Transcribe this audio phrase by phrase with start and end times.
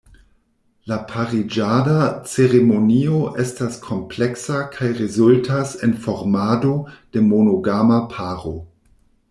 [0.91, 1.97] La pariĝada
[2.31, 8.59] ceremonio estas kompleksa kaj rezultas en formado de monogama paro.